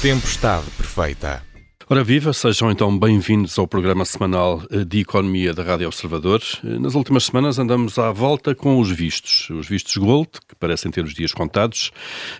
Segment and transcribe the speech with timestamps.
[0.00, 1.42] Tempestade Perfeita.
[1.90, 6.42] Ora viva, sejam então bem-vindos ao programa semanal eh, de Economia da Rádio Observador.
[6.62, 10.90] Eh, nas últimas semanas andamos à volta com os vistos, os vistos Gold, que parecem
[10.90, 11.90] ter os dias contados,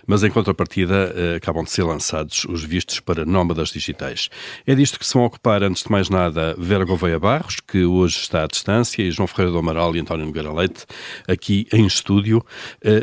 [0.05, 4.29] mas em contrapartida eh, acabam de ser lançados os vistos para nómadas digitais.
[4.67, 8.17] É disto que se vão ocupar, antes de mais nada, Vera Gouveia Barros, que hoje
[8.17, 10.85] está à distância, e João Ferreira do Amaral e António Nogueira Leite,
[11.27, 12.45] aqui em estúdio.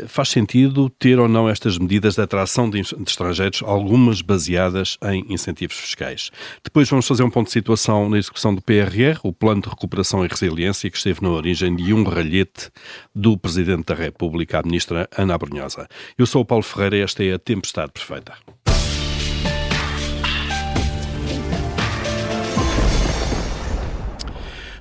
[0.07, 5.75] Faz sentido ter ou não estas medidas de atração de estrangeiros, algumas baseadas em incentivos
[5.75, 6.31] fiscais?
[6.63, 10.25] Depois vamos fazer um ponto de situação na execução do PRR, o Plano de Recuperação
[10.25, 12.69] e Resiliência, que esteve na origem de um ralhete
[13.13, 15.87] do Presidente da República, a Ministra Ana Abrunhosa.
[16.17, 18.33] Eu sou o Paulo Ferreira e esta é a Tempestade Perfeita.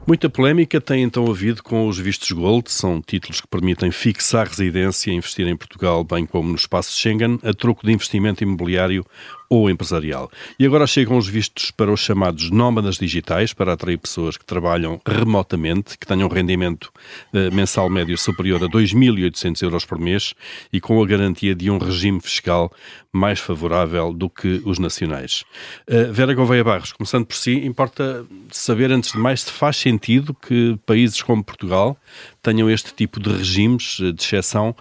[0.07, 5.11] Muita polémica tem então havido com os vistos Gold, são títulos que permitem fixar residência
[5.11, 9.05] e investir em Portugal, bem como no espaço Schengen, a troco de investimento imobiliário
[9.49, 10.31] ou empresarial.
[10.59, 15.01] E agora chegam os vistos para os chamados nómadas digitais, para atrair pessoas que trabalham
[15.07, 16.93] remotamente, que tenham rendimento
[17.33, 20.35] eh, mensal médio superior a 2.800 euros por mês
[20.73, 22.73] e com a garantia de um regime fiscal
[23.13, 25.43] mais favorável do que os nacionais.
[25.89, 30.35] Uh, Vera Gouveia Barros, começando por si, importa saber, antes de mais, se faz sentido
[30.35, 31.97] que países como Portugal
[32.43, 34.77] tenham este tipo de regimes de exceção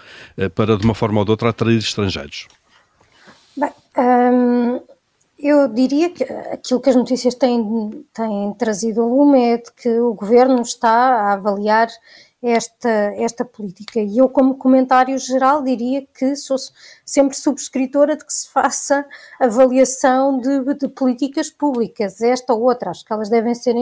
[0.53, 2.47] para, de uma forma ou de outra, atrair estrangeiros.
[3.97, 4.81] Hum,
[5.39, 9.89] eu diria que aquilo que as notícias têm, têm trazido a lume é de que
[9.99, 11.89] o governo está a avaliar
[12.41, 13.99] esta, esta política.
[13.99, 16.57] E eu, como comentário geral, diria que sou
[17.03, 19.05] sempre subscritora de que se faça
[19.39, 22.91] avaliação de, de políticas públicas, esta ou outra.
[22.91, 23.75] Acho que elas devem ser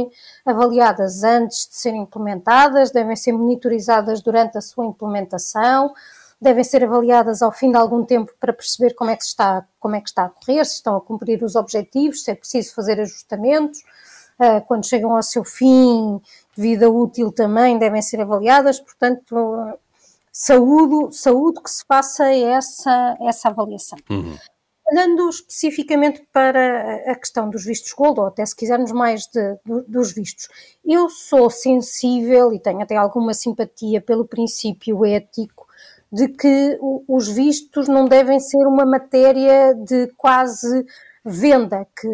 [0.45, 5.93] avaliadas antes de serem implementadas, devem ser monitorizadas durante a sua implementação
[6.41, 9.95] devem ser avaliadas ao fim de algum tempo para perceber como é que está, como
[9.95, 12.99] é que está a correr, se estão a cumprir os objetivos, se é preciso fazer
[12.99, 13.79] ajustamentos.
[14.39, 16.19] Uh, quando chegam ao seu fim
[16.55, 19.77] de vida útil também devem ser avaliadas, portanto,
[20.31, 23.99] saúde, saúde que se faça essa, essa avaliação.
[24.09, 24.35] Uhum.
[24.91, 29.57] Olhando especificamente para a questão dos vistos gold, ou até se quisermos mais de,
[29.87, 30.49] dos vistos,
[30.83, 35.67] eu sou sensível e tenho até alguma simpatia pelo princípio ético
[36.13, 40.85] de que os vistos não devem ser uma matéria de quase
[41.25, 42.07] venda, que,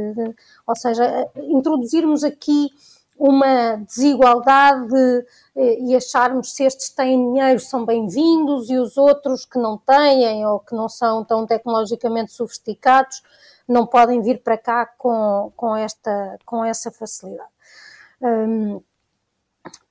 [0.65, 2.69] ou seja, introduzirmos aqui
[3.17, 5.25] uma desigualdade
[5.57, 10.45] eh, e acharmos se estes têm dinheiro são bem-vindos e os outros que não têm
[10.45, 13.21] ou que não são tão tecnologicamente sofisticados
[13.67, 17.49] não podem vir para cá com, com, esta, com essa facilidade.
[18.21, 18.81] Hum,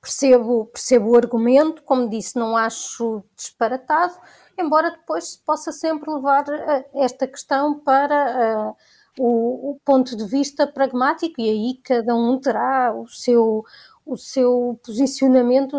[0.08, 4.14] percebo, percebo o argumento, como disse, não acho disparatado,
[4.58, 8.74] embora depois se possa sempre levar uh, esta questão para
[9.19, 13.62] uh, o, o, ponto de vista pragmático e aí cada um terá o seu,
[14.06, 15.76] o seu posicionamento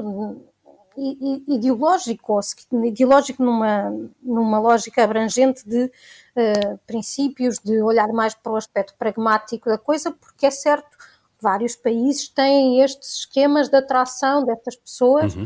[1.48, 3.90] ideológico, ou ideológico numa,
[4.22, 10.12] numa lógica abrangente de uh, princípios, de olhar mais para o aspecto pragmático da coisa,
[10.12, 10.99] porque é certo
[11.42, 15.46] vários países têm estes esquemas de atração destas pessoas uhum.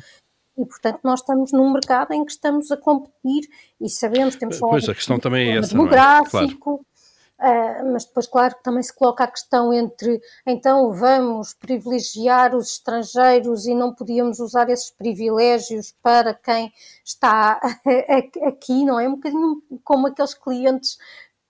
[0.57, 3.47] e, portanto, nós estamos num mercado em que estamos a competir
[3.79, 6.55] e sabemos, temos só pois, a questão também é essa, demográfico, é?
[6.57, 6.85] claro.
[7.43, 13.65] Uh, mas depois, claro, também se coloca a questão entre então vamos privilegiar os estrangeiros
[13.65, 16.71] e não podíamos usar esses privilégios para quem
[17.03, 17.59] está
[18.47, 19.09] aqui, não é?
[19.09, 20.97] Um bocadinho como aqueles clientes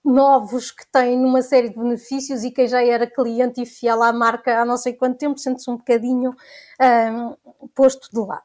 [0.04, 4.12] novos que têm uma série de benefícios e quem já era cliente e fiel à
[4.12, 6.36] marca há não sei quanto tempo sente-se um bocadinho
[6.82, 8.44] um, posto de lado.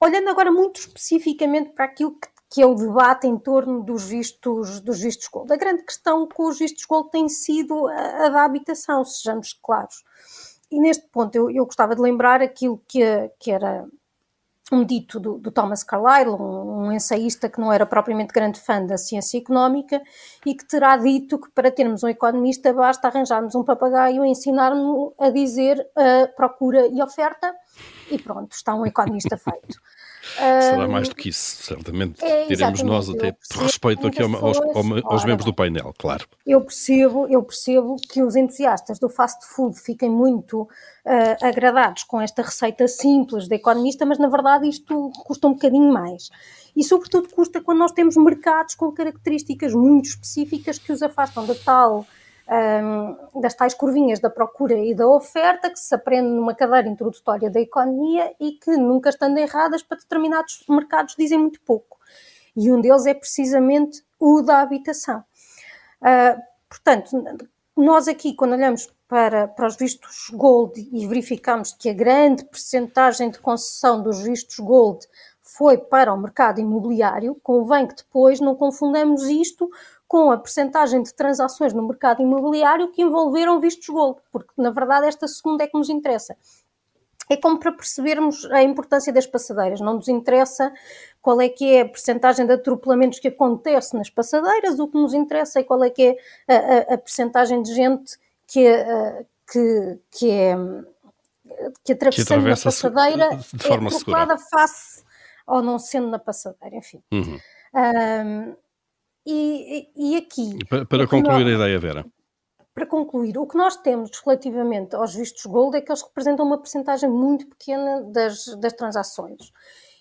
[0.00, 4.80] Olhando agora muito especificamente para aquilo que, que, é o debate em torno dos vistos,
[4.80, 5.52] dos vistos gold.
[5.52, 10.04] A grande questão com os vistos gold tem sido a, a da habitação, sejamos claros.
[10.70, 13.02] E neste ponto eu, eu gostava de lembrar aquilo que,
[13.38, 13.86] que era
[14.72, 18.84] um dito do, do Thomas Carlyle, um, um, ensaísta que não era propriamente grande fã
[18.84, 20.00] da ciência económica
[20.46, 25.12] e que terá dito que para termos um economista basta arranjarmos um papagaio e ensinar-nos
[25.18, 27.54] a dizer uh, procura e oferta
[28.10, 29.78] e pronto, está um economista feito.
[30.36, 34.58] Será mais do que isso, certamente é, diremos nós até por respeito aqui aos, aos,
[35.04, 36.26] aos, membros do painel, claro.
[36.46, 40.68] Eu percebo, eu percebo que os entusiastas do fast food fiquem muito uh,
[41.46, 46.30] agradados com esta receita simples de economista, mas na verdade isto custa um bocadinho mais.
[46.74, 51.54] E sobretudo custa quando nós temos mercados com características muito específicas que os afastam da
[51.54, 52.06] tal
[52.52, 57.50] um, das tais curvinhas da procura e da oferta que se aprende numa cadeira introdutória
[57.50, 61.98] da economia e que, nunca estando erradas, para determinados mercados dizem muito pouco.
[62.56, 65.24] E um deles é precisamente o da habitação.
[66.00, 67.22] Uh, Portanto,
[67.76, 73.30] nós aqui, quando olhamos para, para os vistos Gold e verificamos que a grande percentagem
[73.30, 75.06] de concessão dos vistos Gold
[75.42, 79.70] foi para o mercado imobiliário, convém que depois não confundamos isto
[80.12, 85.06] com a percentagem de transações no mercado imobiliário que envolveram vistos Gold, porque na verdade
[85.06, 86.36] esta segunda é que nos interessa.
[87.30, 89.80] É como para percebermos a importância das passadeiras.
[89.80, 90.70] Não nos interessa
[91.22, 95.14] qual é que é a percentagem de atropelamentos que acontece nas passadeiras, o que nos
[95.14, 98.66] interessa é qual é que é a, a, a percentagem de gente que,
[99.50, 100.56] que, que é
[101.82, 105.02] que atravessando a passadeira de forma é atropelada face
[105.46, 107.02] ou não sendo na passadeira, enfim.
[107.10, 107.38] Uhum.
[107.74, 108.56] Um,
[109.26, 110.58] e, e, aqui...
[110.68, 112.06] Para, para concluir nós, a ideia, Vera.
[112.74, 116.58] Para concluir, o que nós temos relativamente aos vistos gold é que eles representam uma
[116.58, 119.52] percentagem muito pequena das, das transações.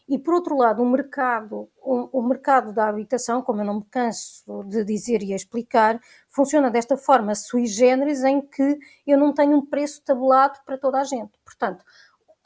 [0.07, 3.85] E, por outro lado, o mercado, o, o, mercado da habitação, como eu não me
[3.85, 8.77] canso de dizer e explicar, funciona desta forma sui generis, em que
[9.07, 11.31] eu não tenho um preço tabulado para toda a gente.
[11.45, 11.85] Portanto,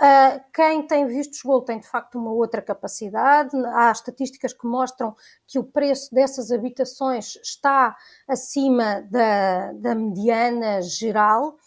[0.01, 3.55] Uh, quem tem vistos gold tem de facto uma outra capacidade.
[3.73, 5.15] Há estatísticas que mostram
[5.47, 7.95] que o preço dessas habitações está
[8.27, 11.57] acima da, da mediana geral.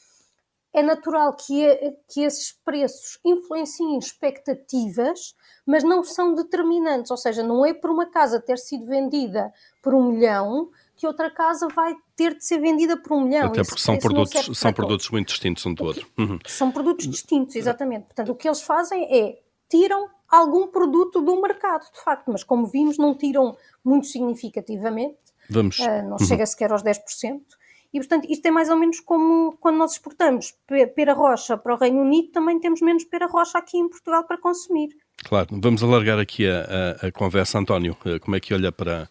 [0.75, 5.35] É natural que, que esses preços influenciem expectativas,
[5.67, 7.11] mas não são determinantes.
[7.11, 9.51] Ou seja, não é por uma casa ter sido vendida
[9.83, 13.47] por um milhão que outra casa vai ter de ser vendida por um milhão.
[13.47, 16.05] Até porque são produtos, são produtos muito distintos um do outro.
[16.19, 16.37] Uhum.
[16.45, 18.07] São produtos distintos, exatamente.
[18.07, 19.39] Portanto, o que eles fazem é
[19.69, 25.17] tiram algum produto do mercado, de facto, mas como vimos, não tiram muito significativamente.
[25.49, 25.79] Vamos.
[25.79, 26.27] Uh, não uhum.
[26.27, 27.41] chega sequer aos 10%.
[27.95, 30.55] E, portanto, isto é mais ou menos como quando nós exportamos
[30.95, 34.37] pera rocha para o Reino Unido, também temos menos pera rocha aqui em Portugal para
[34.37, 34.91] consumir.
[35.25, 37.97] Claro, vamos alargar aqui a, a, a conversa, António.
[38.05, 39.09] Eh, como é que olha para,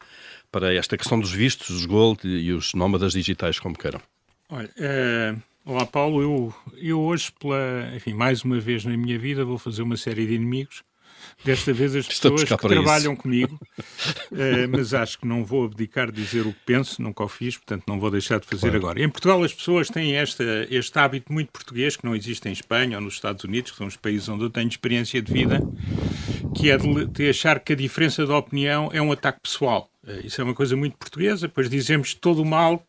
[0.58, 4.02] para esta questão dos vistos, os gold e os nómadas digitais, como queiram.
[4.50, 9.46] Olha, é, olá Paulo, eu, eu hoje, pela, enfim, mais uma vez na minha vida,
[9.46, 10.82] vou fazer uma série de inimigos.
[11.46, 13.22] Desta vez as pessoas que trabalham isso.
[13.22, 13.60] comigo,
[14.36, 17.56] é, mas acho que não vou abdicar de dizer o que penso, nunca o fiz,
[17.58, 18.78] portanto não vou deixar de fazer claro.
[18.78, 19.04] agora.
[19.04, 22.98] Em Portugal as pessoas têm esta, este hábito muito português que não existe em Espanha
[22.98, 25.62] ou nos Estados Unidos, que são os países onde eu tenho experiência de vida,
[26.56, 29.92] que é de, de achar que a diferença de opinião é um ataque pessoal.
[30.08, 32.84] Eh, isso é uma coisa muito portuguesa, depois dizemos todo o mal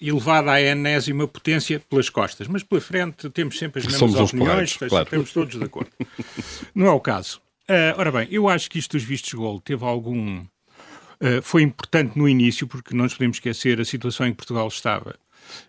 [0.00, 4.76] elevado à enésima potência pelas costas, mas pela frente temos sempre as mesmas Somos opiniões,
[4.76, 5.04] claro.
[5.04, 5.90] estamos todos de acordo.
[6.74, 7.40] Não é o caso.
[7.68, 10.40] Uh, ora bem, eu acho que isto dos vistos gold teve algum...
[10.40, 14.68] Uh, foi importante no início, porque não nos podemos esquecer a situação em que Portugal
[14.68, 15.16] estava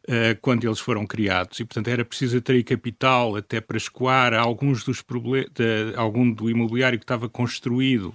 [0.09, 4.83] uh, quando eles foram criados, e portanto era preciso atrair capital até para escoar alguns
[4.83, 5.47] dos problemas,
[5.95, 8.13] algum do imobiliário que estava construído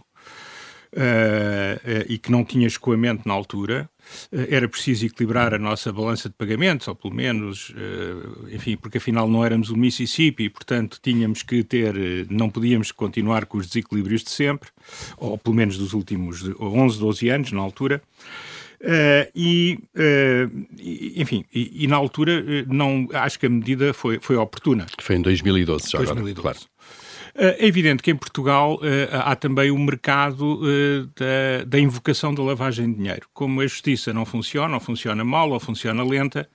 [0.95, 3.89] uh, e que não tinha escoamento na altura.
[4.33, 7.73] Uh, era preciso equilibrar a nossa balança de pagamentos, ou pelo menos,
[8.51, 11.95] enfim, porque afinal não éramos o Mississippi, portanto tínhamos que ter,
[12.31, 14.71] não podíamos continuar com os desequilíbrios de sempre,
[15.17, 18.03] ou pelo menos dos últimos 11, 12 anos na altura.
[18.81, 20.67] Uh, e, uh,
[21.21, 24.87] enfim, e, e, na altura não acho que a medida foi, foi oportuna.
[24.99, 26.31] Foi em 2012, já 2012.
[26.31, 26.71] agora, claro.
[27.35, 32.43] É evidente que em Portugal eh, há também o mercado eh, da, da invocação da
[32.43, 33.29] lavagem de dinheiro.
[33.33, 36.49] Como a justiça não funciona, ou funciona mal, ou funciona lenta,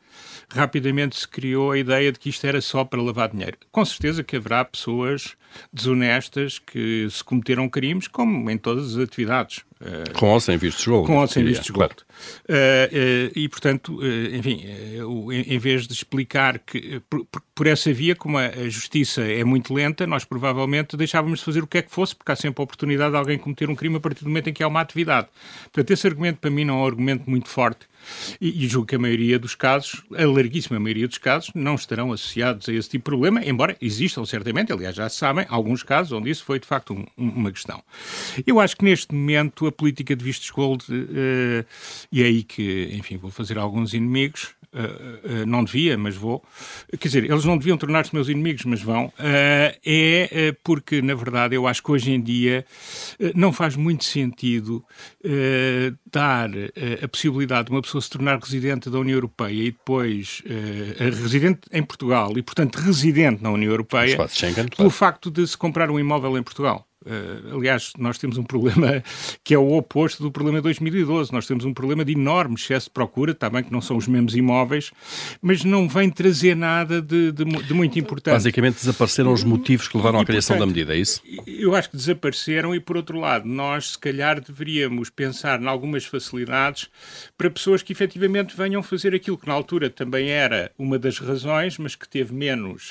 [0.49, 3.57] rapidamente se criou a ideia de que isto era só para lavar dinheiro.
[3.71, 5.35] Com certeza que haverá pessoas
[5.71, 9.63] desonestas que se cometeram crimes, como em todas as atividades.
[10.13, 11.07] Com ou sem vistos gold.
[11.07, 11.93] Com ou sem vistos gold.
[11.93, 12.05] Claro.
[12.49, 14.65] Uh, uh, e, portanto, uh, enfim,
[15.29, 19.73] em vez de explicar que por, por, essa via, como a, a, justiça é muito
[19.73, 22.63] lenta, nós provavelmente deixávamos de fazer o que é que fosse, porque há sempre a
[22.63, 25.27] oportunidade de alguém cometer um crime a partir do momento em que há uma atividade.
[25.65, 27.87] Portanto, esse argumento para mim não é um argumento muito forte
[28.39, 32.11] e, e julgo que a maioria dos casos, a larguíssima maioria dos casos, não estarão
[32.11, 36.29] associados a esse tipo de problema, embora existam certamente, aliás, já sabem, alguns casos onde
[36.29, 37.83] isso foi de facto um, uma questão.
[38.45, 41.65] Eu acho que neste momento a política de vistos gold, uh,
[42.11, 46.43] e é aí que, enfim, vou fazer alguns inimigos, uh, uh, não devia, mas vou.
[46.99, 49.11] Quer dizer, eles não deviam tornar-se meus inimigos, mas vão.
[49.17, 52.65] é porque, na verdade, eu acho que hoje em dia
[53.33, 54.83] não faz muito sentido
[56.11, 56.49] dar
[57.01, 60.41] a possibilidade de uma pessoa se tornar residente da União Europeia e depois
[61.21, 65.89] residente em Portugal e, portanto, residente na União Europeia Schengen, pelo facto de se comprar
[65.89, 66.87] um imóvel em Portugal.
[67.05, 69.03] Uh, aliás, nós temos um problema
[69.43, 71.31] que é o oposto do problema de 2012.
[71.31, 74.07] Nós temos um problema de enorme excesso de procura, está bem que não são os
[74.07, 74.91] mesmos imóveis,
[75.41, 78.33] mas não vem trazer nada de, de, de muito importante.
[78.33, 81.21] Basicamente desapareceram os motivos que levaram à criação portanto, da medida, é isso?
[81.45, 86.05] Eu acho que desapareceram e, por outro lado, nós se calhar deveríamos pensar em algumas
[86.05, 86.89] facilidades
[87.37, 91.77] para pessoas que efetivamente venham fazer aquilo que na altura também era uma das razões,
[91.77, 92.89] mas que teve menos,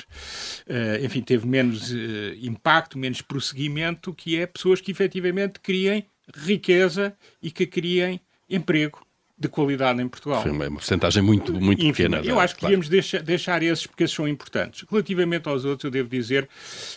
[0.67, 1.95] uh, enfim, teve menos uh,
[2.41, 8.19] impacto, menos prosseguimento, que é pessoas que efetivamente criem riqueza e que criem
[8.49, 9.04] emprego
[9.37, 10.41] de qualidade em Portugal.
[10.41, 12.21] Foi uma porcentagem muito, muito Enfim, pequena.
[12.25, 12.71] Eu acho que claro.
[12.71, 14.85] devíamos deixar, deixar esses porque esses são importantes.
[14.89, 16.47] Relativamente aos outros, eu devo dizer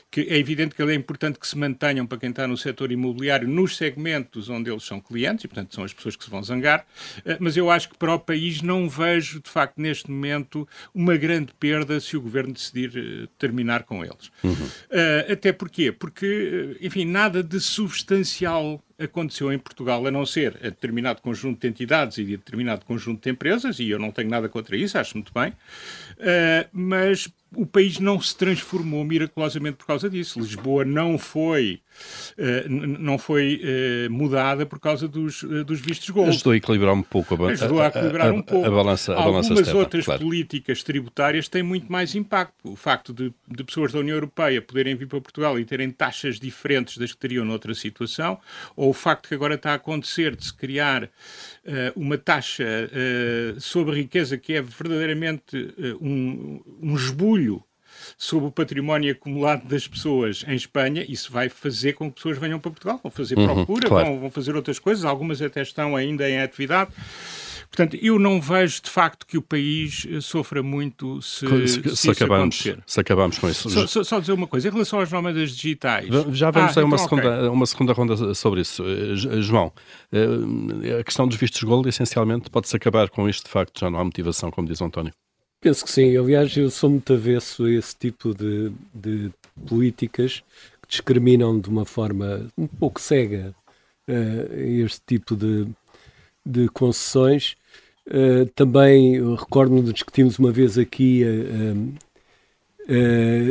[0.09, 3.49] que é evidente que é importante que se mantenham para quem está no setor imobiliário
[3.49, 6.87] nos segmentos onde eles são clientes, e portanto são as pessoas que se vão zangar,
[7.25, 11.17] eh, mas eu acho que para o país não vejo, de facto, neste momento, uma
[11.17, 14.31] grande perda se o governo decidir eh, terminar com eles.
[14.45, 14.53] Uhum.
[14.53, 15.91] Uh, até porquê?
[15.91, 21.69] Porque, enfim, nada de substancial aconteceu em Portugal, a não ser a determinado conjunto de
[21.69, 25.17] entidades e de determinado conjunto de empresas, e eu não tenho nada contra isso, acho
[25.17, 30.39] muito bem, uh, mas o país não se transformou miraculosamente por causa disso.
[30.39, 31.81] Lisboa não foi,
[32.37, 36.29] uh, não foi uh, mudada por causa dos, uh, dos vistos gold.
[36.31, 37.65] Ajudou a equilibrar um pouco a, balança.
[37.65, 38.67] Ajudou a, equilibrar um pouco.
[38.67, 40.21] A balança, a Algumas balança outras claro.
[40.21, 42.55] políticas tributárias têm muito mais impacto.
[42.65, 46.39] O facto de, de, pessoas da União Europeia poderem vir para Portugal e terem taxas
[46.39, 48.39] diferentes das que teriam noutra situação,
[48.77, 51.09] ou o facto que agora está a acontecer de se criar
[51.95, 52.65] uma taxa
[53.59, 57.63] sobre a riqueza que é verdadeiramente um, um esbulho
[58.17, 62.59] sobre o património acumulado das pessoas em Espanha, isso vai fazer com que pessoas venham
[62.59, 64.07] para Portugal, vão fazer uhum, procura, claro.
[64.07, 66.91] vão, vão fazer outras coisas, algumas até estão ainda em atividade.
[67.71, 72.11] Portanto, eu não vejo de facto que o país eh, sofra muito se, se, se,
[72.11, 73.69] acabamos, se acabamos com isso.
[73.71, 76.09] Só, só, só, dizer uma coisa, em relação às nómadas digitais.
[76.33, 77.49] Já vamos ah, a uma, então, segunda, okay.
[77.49, 78.83] uma segunda ronda sobre isso.
[78.85, 79.73] Eh, João,
[80.11, 83.99] eh, a questão dos vistos gold, essencialmente, pode-se acabar com isto de facto, já não
[83.99, 85.13] há motivação, como diz o António.
[85.61, 86.17] Penso que sim.
[86.17, 89.31] Aliás, eu sou muito avesso a esse tipo de, de
[89.67, 90.43] políticas
[90.83, 93.55] que discriminam de uma forma um pouco cega
[94.09, 95.67] uh, este tipo de,
[96.47, 97.57] de concessões.
[98.09, 101.99] Uh, também recordo-me de discutirmos uma vez aqui uh,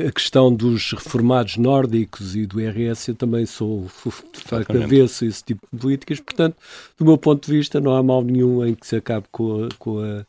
[0.08, 3.10] a questão dos reformados nórdicos e do RS.
[3.10, 3.88] Eu também sou,
[4.34, 6.20] de facto, avesso a esse tipo de políticas.
[6.20, 6.58] Portanto,
[6.98, 9.70] do meu ponto de vista, não há mal nenhum em que se acabe com a,
[9.78, 10.26] com a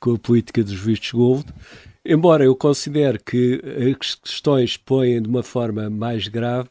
[0.00, 1.44] com a política dos vistos gold,
[2.04, 3.60] embora eu considere que
[4.00, 6.68] as questões põem de uma forma mais grave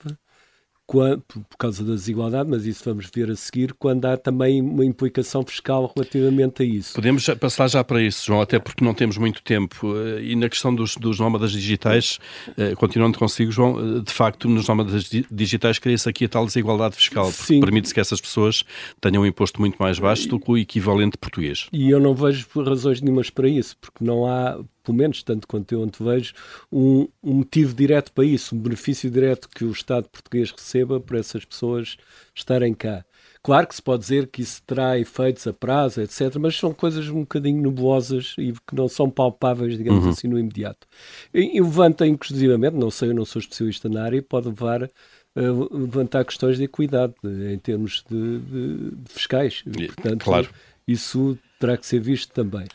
[0.88, 5.44] por causa da desigualdade, mas isso vamos ver a seguir, quando há também uma implicação
[5.44, 6.94] fiscal relativamente a isso.
[6.94, 9.94] Podemos passar já para isso, João, até porque não temos muito tempo.
[9.98, 12.20] Eh, e na questão dos, dos nómadas digitais,
[12.58, 16.96] eh, continuando consigo, João, eh, de facto, nos nómadas digitais cria-se aqui a tal desigualdade
[16.96, 18.64] fiscal, porque permite-se que essas pessoas
[19.02, 21.68] tenham um imposto muito mais baixo do que o equivalente português.
[21.74, 25.74] E eu não vejo razões nenhumas para isso, porque não há pelo menos tanto quanto
[25.74, 26.34] eu vejo,
[26.72, 31.18] um, um motivo direto para isso, um benefício direto que o Estado português receba por
[31.18, 31.98] essas pessoas
[32.34, 33.04] estarem cá.
[33.44, 37.10] Claro que se pode dizer que isso terá efeitos a prazo, etc., mas são coisas
[37.10, 40.10] um bocadinho nebulosas e que não são palpáveis, digamos uhum.
[40.10, 40.88] assim, no imediato.
[41.34, 45.42] E, e levanta, inclusivamente, não sei, eu não sou especialista na área, pode levar a
[45.72, 49.64] levantar questões de equidade em termos de, de, de fiscais.
[49.64, 50.50] Portanto, claro.
[50.88, 52.68] isso terá que ser visto também.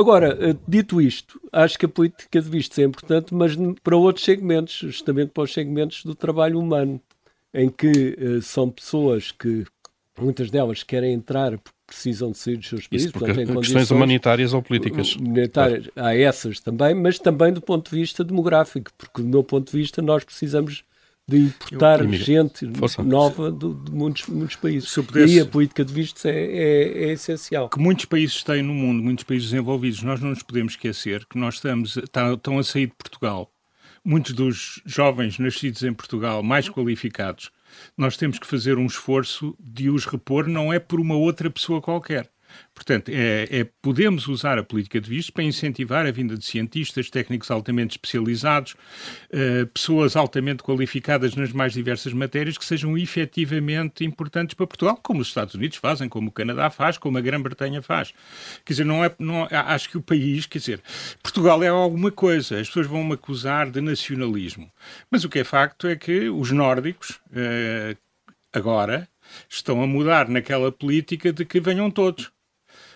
[0.00, 3.52] Agora, eh, dito isto, acho que a política de vistos é importante, mas
[3.82, 6.98] para outros segmentos, justamente para os segmentos do trabalho humano,
[7.52, 9.66] em que uh, são pessoas que,
[10.18, 13.08] muitas delas, querem entrar porque precisam de sair dos seus países.
[13.08, 15.16] Isso porque portanto, questões humanitárias ou políticas.
[15.16, 19.70] Humanitárias, há essas também, mas também do ponto de vista demográfico, porque do meu ponto
[19.70, 20.82] de vista nós precisamos
[21.30, 23.02] de importar eu, gente Força.
[23.02, 24.92] nova de, de, muitos, muitos países.
[24.92, 27.68] Pudesse, e a política de vistos é, é, é, essencial.
[27.68, 31.38] Que muitos países têm no mundo, muitos países desenvolvidos, nós não nos podemos esquecer que
[31.38, 33.50] nós estamos, tá, estão a sair de Portugal.
[34.04, 37.50] Muitos dos jovens nascidos em Portugal, mais qualificados,
[37.96, 41.80] nós temos que fazer um esforço de os repor, não é por uma outra pessoa
[41.80, 42.30] qualquer
[42.74, 47.10] Portanto, é, é, podemos usar a política de vistos para incentivar a vinda de cientistas,
[47.10, 54.54] técnicos altamente especializados, uh, pessoas altamente qualificadas nas mais diversas matérias que sejam efetivamente importantes
[54.54, 58.12] para Portugal, como os Estados Unidos fazem, como o Canadá faz, como a Grã-Bretanha faz.
[58.64, 60.80] Quer dizer, não é, não, acho que o país, quer dizer,
[61.22, 64.70] Portugal é alguma coisa, as pessoas vão me acusar de nacionalismo.
[65.10, 67.96] Mas o que é facto é que os nórdicos, uh,
[68.52, 69.08] agora,
[69.48, 72.32] estão a mudar naquela política de que venham todos.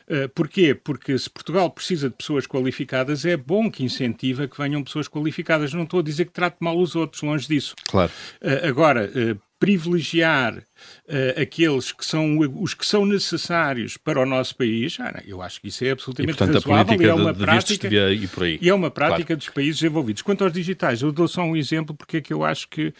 [0.08, 0.74] Uh, porquê?
[0.74, 5.72] Porque se Portugal precisa de pessoas qualificadas, é bom que incentiva que venham pessoas qualificadas.
[5.72, 7.74] Não estou a dizer que trate mal os outros, longe disso.
[7.88, 8.12] Claro.
[8.42, 10.62] Uh, agora, uh, privilegiar
[11.08, 15.60] uh, aqueles que são os que são necessários para o nosso país, ah, eu acho
[15.60, 18.74] que isso é absolutamente e, portanto, razoável e é uma de, prática de e é
[18.74, 19.38] uma prática claro.
[19.38, 20.22] dos países desenvolvidos.
[20.22, 22.92] Quanto aos digitais, eu dou só um exemplo porque é que eu acho que,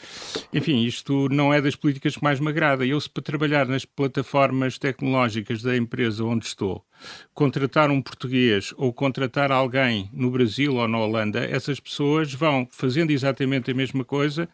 [0.53, 2.85] enfim, isto não é das políticas que mais me agrada.
[2.87, 6.85] Eu se para trabalhar nas plataformas tecnológicas da empresa onde estou,
[7.33, 13.11] contratar um português ou contratar alguém no Brasil ou na Holanda, essas pessoas vão, fazendo
[13.11, 14.49] exatamente a mesma coisa,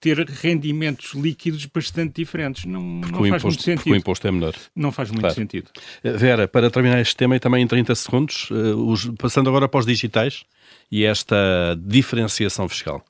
[0.00, 2.64] ter rendimentos líquidos bastante diferentes.
[2.72, 3.76] Não, não faz imposto, muito sentido.
[3.76, 4.54] Porque o imposto é menor.
[4.74, 5.34] Não faz muito claro.
[5.34, 5.70] sentido.
[6.02, 9.68] Eh, Vera, para terminar este tema e também em 30 segundos, uh, os, passando agora
[9.68, 10.44] para os digitais
[10.90, 11.36] e esta
[11.78, 13.04] diferenciação fiscal.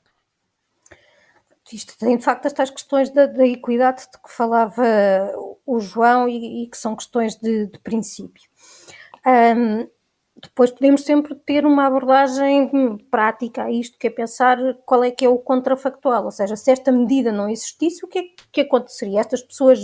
[1.71, 4.83] Isto tem de facto estas questões da, da equidade de que falava
[5.65, 8.43] o João e, e que são questões de, de princípio.
[9.25, 9.87] Um,
[10.43, 12.69] depois podemos sempre ter uma abordagem
[13.09, 16.69] prática a isto, que é pensar qual é que é o contrafactual, ou seja, se
[16.69, 19.21] esta medida não existisse, o que é que aconteceria?
[19.21, 19.79] Estas pessoas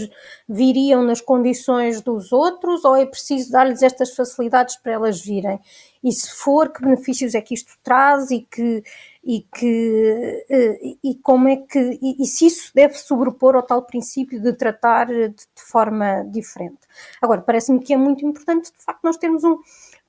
[0.48, 5.60] viriam nas condições dos outros ou é preciso dar-lhes estas facilidades para elas virem?
[6.04, 8.84] E se for, que benefícios é que isto traz e que
[9.24, 13.82] e que eh, e como é que e, e, se isso deve sobrepor ao tal
[13.84, 16.80] princípio de tratar de, de forma diferente.
[17.22, 19.58] Agora, parece-me que é muito importante de facto nós termos um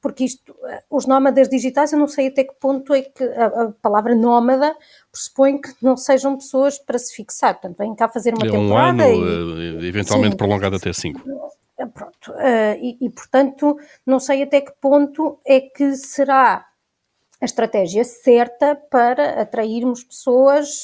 [0.01, 3.47] porque isto, eh, os nómadas digitais, eu não sei até que ponto é que a,
[3.47, 4.75] a palavra nómada
[5.13, 9.03] pressupõe que não sejam pessoas para se fixar, portanto, vêm cá fazer uma é temporada.
[9.05, 11.21] Um ano, e, eh, eventualmente sim, prolongado até cinco.
[11.95, 16.67] Pronto, uh, e, e, portanto, não sei até que ponto é que será
[17.41, 20.83] a estratégia certa para atrairmos pessoas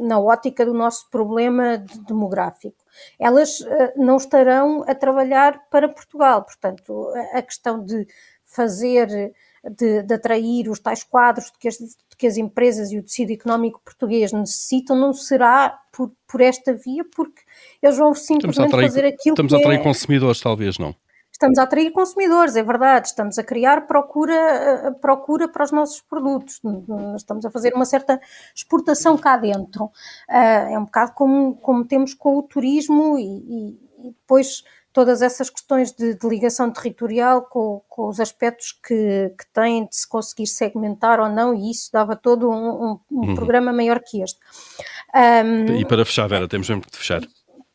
[0.00, 2.76] na ótica do nosso problema demográfico.
[3.18, 8.06] Elas uh, não estarão a trabalhar para Portugal, portanto, a, a questão de
[8.44, 9.32] fazer,
[9.76, 13.02] de, de, atrair os tais quadros de que, as, de que, as, empresas e o
[13.02, 17.42] tecido económico português necessitam não será por, por esta via, porque
[17.82, 19.82] eles vão simplesmente atrair, fazer aquilo estamos que Estamos a atrair é...
[19.82, 20.94] consumidores, talvez, não?
[21.38, 26.00] Estamos a atrair consumidores, é verdade, estamos a criar procura, eh, procura para os nossos
[26.00, 26.60] produtos,
[27.16, 28.20] estamos a fazer uma certa
[28.52, 29.88] exportação cá dentro.
[30.28, 35.48] Eh, é um bocado como, como temos com o turismo e, e depois todas essas
[35.48, 40.48] questões de, de ligação territorial com, com, os aspectos que, que têm de se conseguir
[40.48, 43.34] segmentar ou não, e isso dava todo um, um, um uhum.
[43.36, 44.40] programa maior que este.
[45.14, 47.22] Um, e para fechar, Vera, temos mesmo de fechar.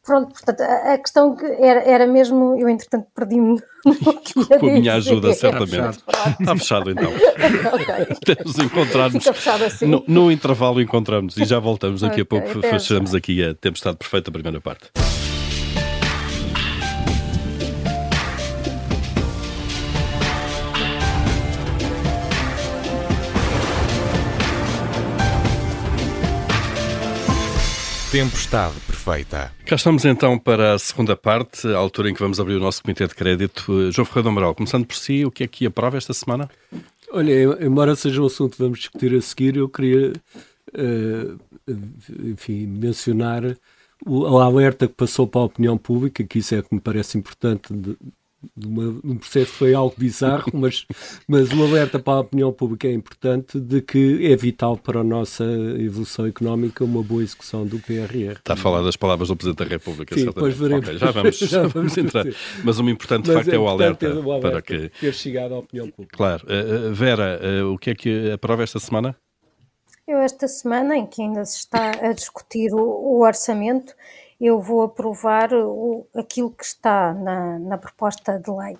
[0.05, 3.61] Pronto, portanto, a, questão que era, era mesmo, eu entretanto perdi-me
[4.59, 6.03] Com a minha ajuda, certamente.
[6.39, 7.09] Está fechado então.
[7.11, 8.35] okay.
[8.35, 9.27] Temos de encontrar-nos.
[9.27, 9.87] Assim.
[9.87, 12.01] No, no, intervalo encontramos e já voltamos.
[12.01, 14.89] Daqui okay, a pouco fechamos aqui a Tempestade Perfeita, a primeira parte.
[28.11, 29.51] Tempestade perfeita.
[29.65, 32.81] Cá estamos então para a segunda parte, a altura em que vamos abrir o nosso
[32.81, 33.91] Comitê de Crédito.
[33.91, 36.49] João Ferreira do Amaral, começando por si, o que é que aprova esta semana?
[37.11, 40.13] Olha, embora seja um assunto que vamos discutir a seguir, eu queria,
[40.73, 41.39] uh,
[42.23, 43.57] enfim, mencionar
[44.05, 47.73] o alerta que passou para a opinião pública, que isso é que me parece importante
[47.73, 47.97] de,
[48.55, 50.85] de, uma, de um processo que foi algo bizarro, mas,
[51.27, 55.03] mas o alerta para a opinião pública é importante de que é vital para a
[55.03, 58.37] nossa evolução económica uma boa execução do PRR.
[58.37, 60.87] Está a falar das palavras do Presidente da República, Sim, depois veremos.
[60.87, 62.25] Okay, já vamos, já vamos entrar.
[62.63, 64.89] Mas o importante, de facto, é, é o alerta, o alerta para que...
[64.89, 66.15] ter chegado à opinião pública.
[66.15, 66.45] Claro.
[66.45, 69.15] Uh, Vera, uh, o que é que aprova esta semana?
[70.05, 73.93] Eu, esta semana, em que ainda se está a discutir o, o orçamento,
[74.43, 78.77] eu vou aprovar o, aquilo que está na, na, proposta de lei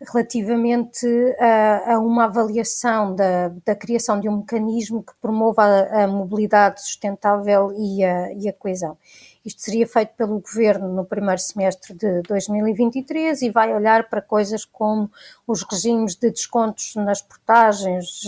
[0.00, 1.06] relativamente
[1.38, 6.80] a, a uma avaliação da, da, criação de um mecanismo que promova a, a mobilidade
[6.80, 8.96] sustentável e a, e a coesão.
[9.44, 14.64] Isto seria feito pelo Governo no primeiro semestre de 2023 e vai olhar para coisas
[14.64, 15.10] como
[15.46, 18.24] os regimes de descontos nas portagens,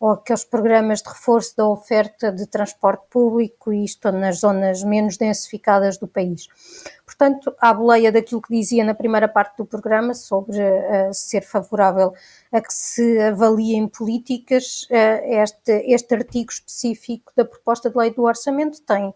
[0.00, 5.16] ou aqueles programas de reforço da oferta de transporte público, e isto nas zonas menos
[5.16, 6.46] densificadas do país.
[7.04, 12.12] Portanto, à boleia daquilo que dizia na primeira parte do programa sobre uh, ser favorável
[12.52, 18.22] a que se avaliem políticas, uh, este, este artigo específico da proposta de lei do
[18.22, 19.14] orçamento tem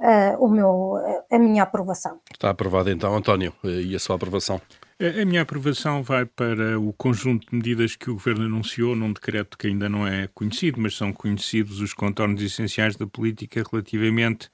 [0.00, 0.96] Uh, o meu,
[1.30, 2.18] a minha aprovação.
[2.28, 4.60] Está aprovado então, António, e a sua aprovação?
[5.02, 9.58] A minha aprovação vai para o conjunto de medidas que o Governo anunciou num decreto
[9.58, 14.46] que ainda não é conhecido, mas são conhecidos os contornos essenciais da política relativamente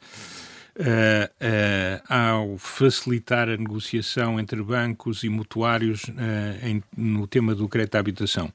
[0.79, 7.69] uh, uh, ao facilitar a negociação entre bancos e mutuários uh, em, no tema do
[7.69, 8.51] crédito à habitação.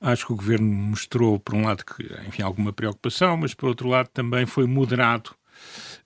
[0.00, 3.88] Acho que o Governo mostrou, por um lado, que, enfim, alguma preocupação, mas por outro
[3.88, 5.30] lado também foi moderado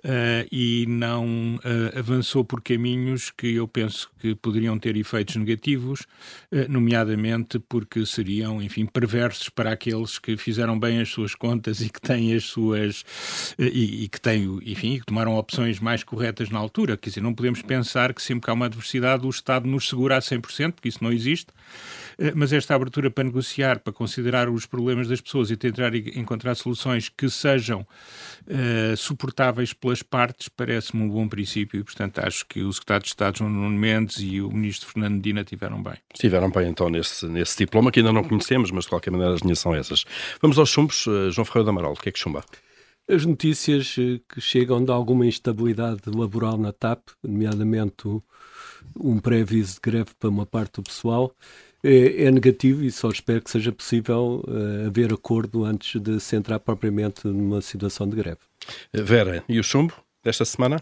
[0.05, 6.03] uh, e não uh, avançou por caminhos que eu penso que poderiam ter efeitos negativos,
[6.53, 11.88] uh, nomeadamente porque seriam, enfim, perversos para aqueles que fizeram bem as suas contas e
[11.88, 13.05] que têm as suas
[13.59, 16.97] e, e, que têm, enfim, que tomaram opções mais corretas na altura.
[16.97, 20.17] Quer dizer, não podemos pensar que sempre que há uma adversidade o Estado nos segura
[20.17, 21.49] a 100%, porque isso não existe.
[22.35, 27.08] Mas esta abertura para negociar, para considerar os problemas das pessoas e tentar encontrar soluções
[27.08, 32.72] que sejam uh, suportáveis pelas partes, parece-me um bom princípio e, portanto, acho que o
[32.72, 35.94] Secretário de Estado, João Nuno Mendes, e o Ministro Fernando Medina tiveram bem.
[36.14, 39.40] Tiveram bem, então, nesse, nesse diploma, que ainda não conhecemos, mas de qualquer maneira as
[39.40, 40.04] linhas são essas.
[40.40, 41.06] Vamos aos chumbos.
[41.06, 42.44] Uh, João Ferreira da Amaral, o que é que chumba?
[43.08, 48.08] As notícias eh, que chegam de alguma instabilidade laboral na TAP, nomeadamente
[48.96, 51.35] um pré-aviso de greve para uma parte do pessoal,
[51.83, 56.37] é, é, negativo e só espero que seja possível uh, haver acordo antes de se
[56.37, 58.40] entrar propriamente numa situação de greve.
[58.92, 60.81] Vera, e o chumbo desta semana?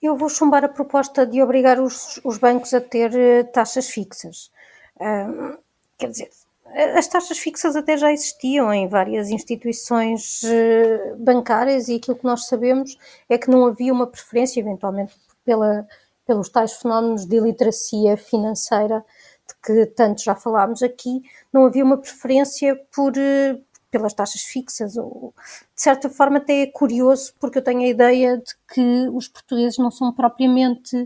[0.00, 4.50] Eu vou chumbar a proposta de obrigar os, os bancos a ter uh, taxas fixas.
[4.96, 5.58] Uh,
[5.98, 6.30] quer dizer,
[6.96, 12.46] as taxas fixas até já existiam em várias instituições uh, bancárias e aquilo que nós
[12.46, 12.96] sabemos
[13.28, 15.86] é que não havia uma preferência, eventualmente pela,
[16.26, 19.04] pelos tais fenómenos de iliteracia financeira
[19.64, 21.22] que tanto já falámos aqui,
[21.52, 23.58] não havia uma preferência por, eh,
[23.90, 24.96] pelas taxas fixas.
[24.96, 25.34] Ou,
[25.74, 29.78] de certa forma, até é curioso, porque eu tenho a ideia de que os portugueses
[29.78, 30.96] não são propriamente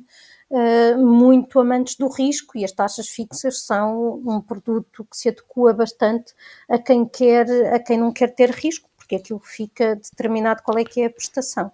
[0.50, 5.72] uh, muito amantes do risco e as taxas fixas são um produto que se adequa
[5.74, 6.32] bastante
[6.68, 10.84] a quem quer, a quem não quer ter risco porque aquilo fica determinado qual é
[10.84, 11.70] que é a prestação.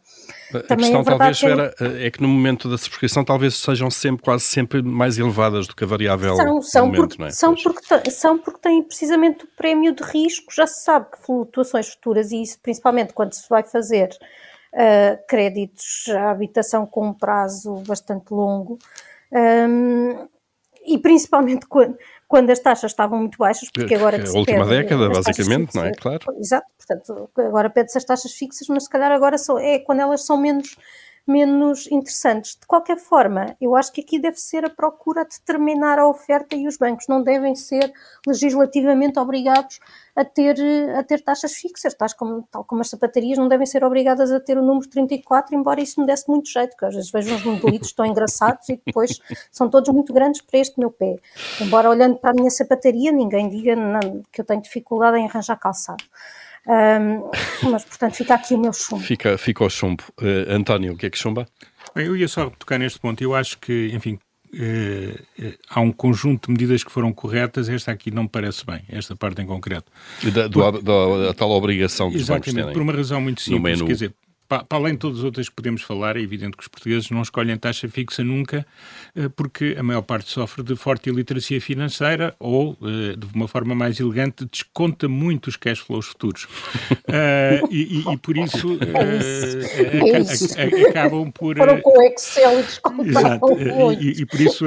[0.54, 1.46] A Também questão é talvez que...
[1.46, 5.74] Vera, é que no momento da subscrição talvez sejam sempre, quase sempre mais elevadas do
[5.74, 7.30] que a variável são, são momento, porque, é?
[7.30, 11.88] São porque, são porque têm precisamente o prémio de risco, já se sabe que flutuações
[11.88, 14.10] futuras, e isso principalmente quando se vai fazer
[14.74, 18.78] uh, créditos à habitação com um prazo bastante longo,
[19.32, 20.28] um,
[20.84, 21.96] e principalmente quando,
[22.32, 25.92] quando as taxas estavam muito baixas, porque agora que a última década, basicamente, não é?
[25.92, 26.18] Claro.
[26.38, 30.24] Exato, portanto, agora pede-se as taxas fixas, mas se calhar agora são, é quando elas
[30.24, 30.74] são menos
[31.26, 32.56] menos interessantes.
[32.60, 36.66] De qualquer forma, eu acho que aqui deve ser a procura determinar a oferta e
[36.66, 37.92] os bancos não devem ser
[38.26, 39.78] legislativamente obrigados
[40.14, 40.56] a ter,
[40.96, 44.38] a ter taxas fixas, tais como, tal como as sapatarias não devem ser obrigadas a
[44.38, 47.44] ter o número 34, embora isso me desse muito jeito, porque às vezes vejo uns
[47.44, 51.16] modelitos tão engraçados e depois são todos muito grandes para este meu pé.
[51.60, 55.56] Embora olhando para a minha sapataria, ninguém diga não, que eu tenho dificuldade em arranjar
[55.56, 56.04] calçado.
[56.66, 57.30] Um,
[57.70, 59.02] mas, portanto, fica aqui o meu chumbo.
[59.02, 60.02] Fica, fica o chumbo.
[60.20, 61.46] Uh, António, o que é que chumba?
[61.94, 63.22] Bem, eu ia só tocar neste ponto.
[63.22, 64.18] Eu acho que, enfim,
[64.54, 68.82] uh, há um conjunto de medidas que foram corretas, esta aqui não me parece bem,
[68.88, 69.90] esta parte em concreto.
[70.32, 72.72] Da, do, da, da tal obrigação que os bancos têm.
[72.72, 74.14] por uma razão muito simples, quer dizer,
[74.60, 77.22] para, além de todas as outras que podemos falar, é evidente que os portugueses não
[77.22, 78.66] escolhem taxa fixa nunca,
[79.16, 83.74] eh, porque a maior parte sofre de forte iliteracia financeira ou, eh, de uma forma
[83.74, 86.44] mais elegante, desconta muito os cash flows futuros.
[86.44, 88.78] uh, e, e, e, por isso, uh,
[90.56, 91.56] é acabam por.
[91.56, 94.66] Foram com o Excel e descontaram e, e, por isso,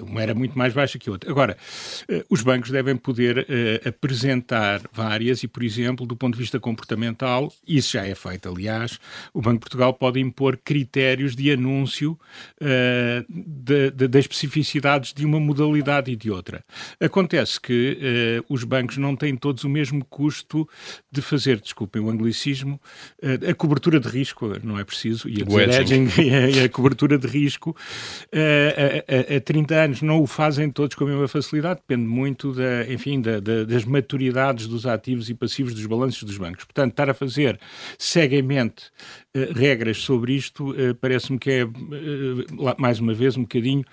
[0.00, 1.30] uma era muito mais baixa que a outra.
[1.30, 1.56] Agora,
[2.28, 3.46] os bancos devem poder
[3.86, 8.87] apresentar várias e, por exemplo, do ponto de vista comportamental, isso já é feito, aliás
[8.88, 8.98] aliás,
[9.34, 12.18] o Banco de Portugal pode impor critérios de anúncio
[12.60, 16.64] uh, de, de, das especificidades de uma modalidade e de outra.
[16.98, 17.98] Acontece que
[18.40, 20.68] uh, os bancos não têm todos o mesmo custo
[21.10, 22.80] de fazer, desculpem o anglicismo,
[23.22, 25.44] uh, a cobertura de risco, não é preciso, e a,
[26.62, 27.76] a, a cobertura de risco,
[28.32, 32.90] a, a, 30 anos não o fazem todos com a mesma facilidade, depende muito da,
[32.90, 36.64] enfim, da, da, das maturidades dos ativos e passivos dos balanços dos bancos.
[36.64, 37.58] Portanto, estar a fazer
[38.68, 38.90] cegamente
[39.36, 43.84] uh, regras sobre isto, uh, parece-me que é, uh, mais uma vez, um bocadinho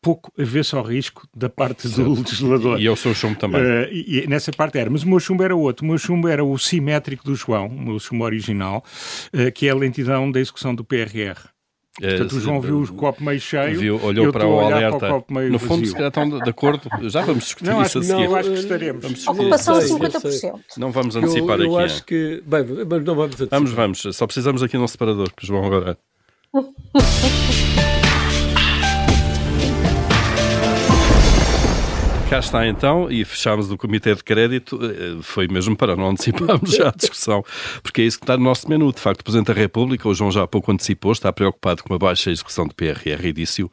[0.00, 2.80] pouco a ver só risco da parte do legislador.
[2.80, 3.60] E eu sou chumbo também.
[3.60, 4.90] Uh, e, e, nessa parte era.
[4.90, 5.84] Mas o meu chumbo era outro.
[5.84, 8.84] O meu chumbo era o simétrico do João, o meu chumbo original,
[9.32, 11.51] uh, que é a lentidão da execução do PRR.
[12.00, 13.78] Portanto, o João viu o copo meio cheio.
[13.78, 14.98] Viu, olhou para o alerta.
[14.98, 16.88] Para o no fundo, se calhar estão de acordo.
[17.02, 18.28] Já vamos discutir não, isso a seguir.
[18.28, 19.02] Não, acho que estaremos.
[19.02, 20.60] Vamos Ocupação a 50%.
[20.78, 21.74] Não vamos antecipar eu, eu aqui.
[21.74, 22.42] Eu acho que.
[22.46, 23.58] Bem, mas não vamos antecipar.
[23.58, 24.16] Vamos, vamos.
[24.16, 25.98] Só precisamos aqui de um separador, que o João agora.
[32.32, 36.70] cá está então, e fechámos o Comitê de Crédito, eh, foi mesmo para não anteciparmos
[36.70, 37.44] já a discussão,
[37.82, 38.90] porque é isso que está no nosso menu.
[38.90, 41.92] De facto, o Presidente da República, o João já há pouco antecipou, está preocupado com
[41.92, 43.70] a baixa execução de PRR e disse-o,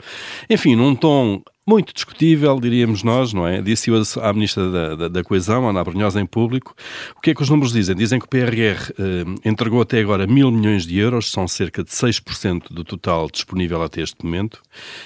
[0.50, 3.62] enfim, num tom muito discutível, diríamos nós, não é?
[3.62, 6.76] Disse-o à Ministra da, da, da Coesão, Ana Brunhosa, em público.
[7.16, 7.96] O que é que os números dizem?
[7.96, 11.92] Dizem que o PRR eh, entregou até agora mil milhões de euros, são cerca de
[11.92, 14.64] 6% do total disponível até este momento,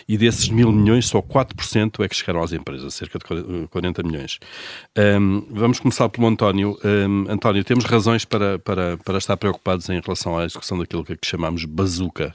[0.08, 4.40] e desses mil milhões, só 4% é que chegaram às empresas, cerca de 40 milhões.
[4.98, 6.80] Um, vamos começar pelo António.
[6.82, 11.18] Um, António, temos razões para, para, para estar preocupados em relação à execução daquilo que
[11.26, 12.34] chamamos bazuca?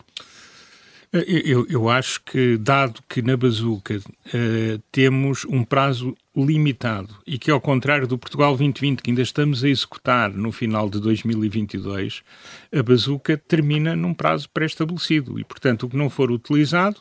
[1.12, 7.38] Eh, eu, eu, acho que, dado que na bazuca uh, temos um prazo limitado e
[7.38, 12.22] que, ao contrário do Portugal 2020, que ainda estamos a executar no final de 2022,
[12.72, 15.38] a bazuca termina num prazo pré-estabelecido.
[15.38, 17.00] E, portanto, o que não for utilizado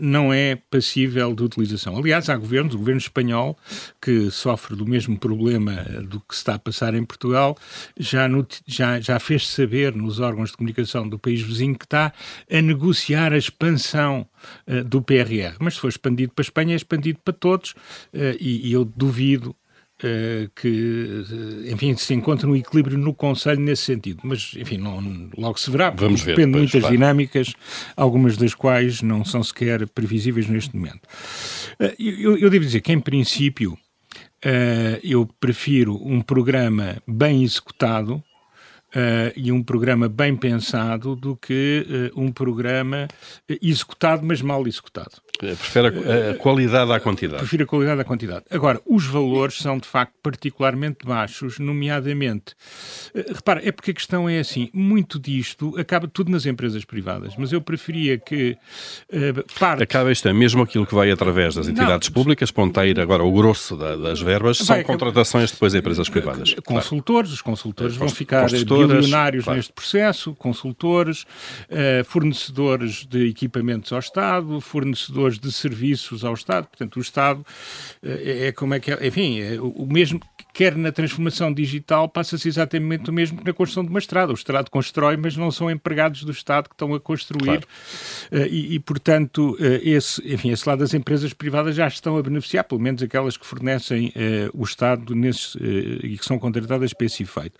[0.00, 1.96] não é passível de utilização.
[1.96, 3.58] Aliás, há governos, o governo espanhol,
[4.00, 7.56] que sofre do mesmo problema do que se está a passar em Portugal,
[7.98, 12.12] já, no, já, já fez saber nos órgãos de comunicação do país vizinho que está
[12.50, 14.26] a negociar a expansão
[14.66, 15.56] uh, do PRR.
[15.60, 17.74] Mas se for expandido para a Espanha, é expandido para todos,
[18.40, 19.54] e, eu duvido
[20.54, 21.24] que,
[21.72, 24.20] enfim, se encontra um equilíbrio no Conselho nesse sentido.
[24.24, 25.90] Mas, enfim, não, logo se verá.
[25.90, 26.36] Vamos ver.
[26.36, 26.94] Depende de muitas claro.
[26.94, 27.52] dinâmicas,
[27.96, 31.02] algumas das quais não são sequer previsíveis neste momento.
[31.80, 33.76] Uh, eu, eu, devo dizer que, em princípio,
[35.02, 38.22] eu prefiro um programa bem executado
[38.96, 43.06] Uh, e um programa bem pensado do que uh, um programa
[43.60, 45.20] executado, mas mal executado.
[45.42, 47.40] Eh, prefere a, a, qualidade à quantidade.
[47.40, 48.44] Prefiro a qualidade à quantidade.
[48.50, 52.54] Agora, os valores são de facto particularmente baixos, nomeadamente.
[53.14, 57.52] Repara, é porque a questão é assim: muito disto acaba tudo nas empresas privadas, mas
[57.52, 58.56] eu preferia que
[59.12, 59.82] uh, parte.
[59.82, 62.98] Acaba isto, é mesmo aquilo que vai através das entidades Não, públicas, ponta a ir
[62.98, 66.54] agora o grosso da, das verbas, são contratações depois de empresas privadas.
[66.64, 67.34] Consultores, claro.
[67.34, 68.48] os consultores vão ficar
[68.88, 69.56] bilionários claro.
[69.56, 76.66] neste processo, consultores, uh, fornecedores de equipamentos ao Estado, fornecedores de serviços ao Estado.
[76.66, 77.44] Portanto, o Estado
[78.02, 80.20] eh, é, é como é que é, enfim, é o mesmo
[80.56, 84.32] quer na transformação digital passa-se exatamente o mesmo que na construção de uma estrada.
[84.32, 87.44] O Estado constrói, mas não são empregados do Estado que estão a construir.
[87.44, 87.66] Claro.
[88.32, 92.22] Uh, e, e, portanto, uh, esse, enfim, esse lado das empresas privadas já estão a
[92.22, 95.58] beneficiar, pelo menos aquelas que fornecem uh, o Estado nesse,
[96.02, 97.58] e que são contratadas para esse efeito.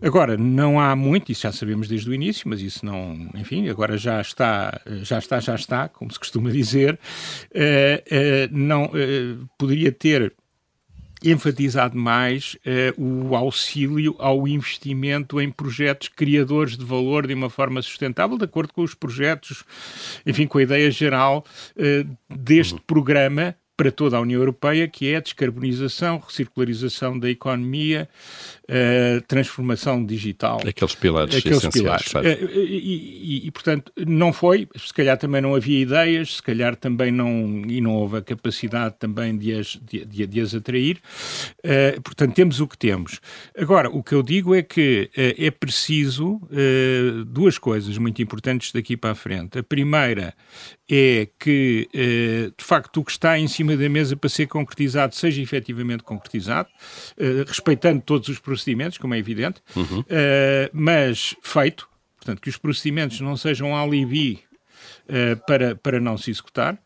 [0.00, 3.98] Agora, não há muito, isso já sabemos desde o início, mas isso não, enfim, agora
[3.98, 6.96] já está, já está, já está, como se costuma dizer,
[8.50, 8.90] não
[9.58, 10.32] poderia ter
[11.24, 12.56] enfatizado mais
[12.96, 18.44] uh, o auxílio ao investimento em projetos criadores de valor de uma forma sustentável, de
[18.44, 19.64] acordo com os projetos,
[20.26, 21.44] enfim, com a ideia geral
[21.76, 22.80] uh, deste uhum.
[22.86, 28.06] programa para toda a União Europeia, que é a descarbonização, recircularização da economia,
[28.64, 30.60] uh, transformação digital.
[30.66, 32.12] Aqueles pilares Aqueles pilares.
[32.12, 32.20] Uh,
[32.58, 37.10] e, e, e, portanto, não foi, se calhar também não havia ideias, se calhar também
[37.10, 40.98] não, e não houve a capacidade também de as, de, de, de as atrair.
[41.64, 43.18] Uh, portanto, temos o que temos.
[43.56, 46.38] Agora, o que eu digo é que é preciso
[47.26, 49.58] duas coisas muito importantes daqui para a frente.
[49.58, 50.34] A primeira
[50.90, 51.88] é que,
[52.56, 56.68] de facto, o que está em cima da mesa para ser concretizado seja efetivamente concretizado,
[57.46, 60.00] respeitando todos os procedimentos, como é evidente, uhum.
[60.00, 60.04] uh,
[60.72, 64.40] mas feito, portanto, que os procedimentos não sejam alibi
[65.06, 66.78] Uh, para, para não se executar, uh,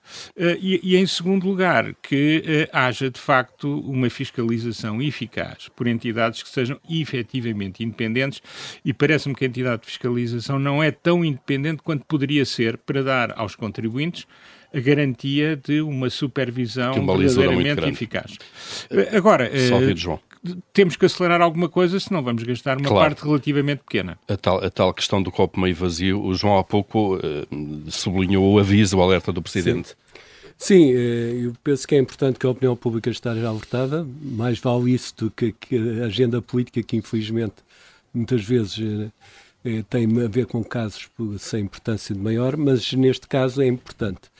[0.58, 6.42] e, e, em segundo lugar, que uh, haja de facto uma fiscalização eficaz por entidades
[6.42, 8.42] que sejam efetivamente independentes,
[8.84, 13.02] e parece-me que a entidade de fiscalização não é tão independente quanto poderia ser para
[13.02, 14.26] dar aos contribuintes
[14.74, 18.36] a garantia de uma supervisão uma verdadeiramente eficaz.
[19.12, 20.20] Agora, Só João
[20.72, 23.14] temos que acelerar alguma coisa, senão vamos gastar uma claro.
[23.14, 24.18] parte relativamente pequena.
[24.28, 27.20] A tal, a tal questão do copo meio vazio, o João há pouco uh,
[27.90, 29.88] sublinhou o aviso, o alerta do Presidente.
[29.88, 29.94] Sim.
[30.56, 34.94] Sim, eh, eu penso que é importante que a opinião pública esteja alertada, mais vale
[34.94, 35.52] isso do que
[36.00, 37.56] a agenda política que infelizmente
[38.14, 39.10] muitas vezes
[39.90, 41.10] tem a ver com casos
[41.40, 44.30] sem importância de maior, mas neste caso é importante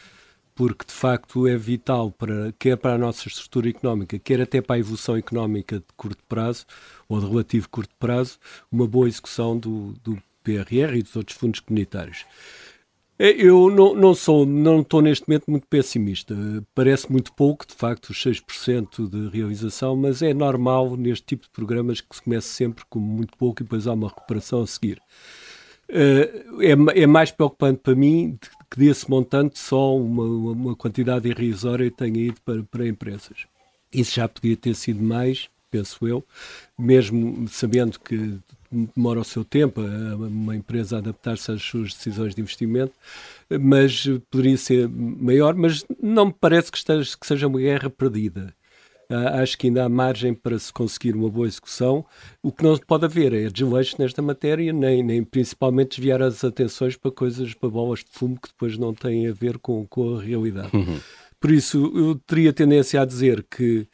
[0.54, 4.76] porque de facto é vital para quer para a nossa estrutura económica, quer até para
[4.76, 6.64] a evolução económica de curto prazo
[7.08, 8.38] ou de relativo curto prazo,
[8.70, 12.24] uma boa execução do, do PRR e dos outros fundos comunitários.
[13.16, 16.34] É, eu não, não sou, não estou neste momento muito pessimista.
[16.74, 21.50] Parece muito pouco, de facto, os 6% de realização, mas é normal neste tipo de
[21.50, 25.00] programas que se comece sempre com muito pouco e depois há uma recuperação a seguir.
[25.88, 28.38] Eh, é, é mais preocupante para mim
[28.74, 33.46] que desse montante só uma, uma quantidade irrisória tenha ido para, para empresas.
[33.92, 36.24] Isso já podia ter sido mais, penso eu,
[36.76, 38.36] mesmo sabendo que
[38.72, 42.92] demora o seu tempo uma empresa a adaptar-se às suas decisões de investimento,
[43.60, 48.52] mas poderia ser maior, mas não me parece que, esteja, que seja uma guerra perdida.
[49.10, 52.04] Uh, acho que ainda há margem para se conseguir uma boa execução.
[52.42, 56.96] O que não pode haver é desleixo nesta matéria, nem, nem principalmente desviar as atenções
[56.96, 60.22] para coisas, para bolas de fumo que depois não têm a ver com, com a
[60.22, 60.74] realidade.
[60.74, 60.98] Uhum.
[61.38, 63.86] Por isso, eu teria tendência a dizer que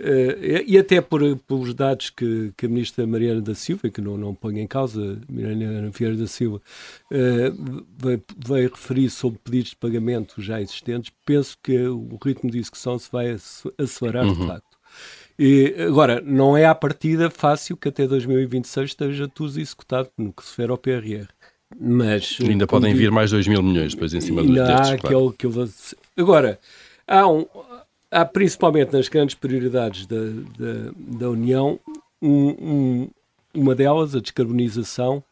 [0.00, 4.16] Uh, e até por, pelos dados que, que, a ministra Mariana da Silva, que não,
[4.16, 6.62] não põe em causa, Mariana Vieira da Silva,
[7.10, 12.58] uh, vai, vai, referir sobre pedidos de pagamento já existentes, penso que o ritmo de
[12.58, 13.36] execução se vai
[13.76, 14.34] acelerar uhum.
[14.34, 14.78] de facto.
[15.36, 20.44] E, agora, não é à partida fácil que até 2026 esteja tudo executado no que
[20.44, 21.28] se refere ao PRR.
[21.78, 25.32] Mas, ainda podem vir mais 2 mil milhões depois em cima dos destes, claro.
[25.36, 25.68] que eu, que eu
[26.16, 26.58] Agora,
[27.06, 27.46] há um,
[28.10, 31.78] há principalmente nas grandes prioridades da, da, da União,
[32.20, 33.10] um, um,
[33.54, 35.22] uma delas, a descarbonização,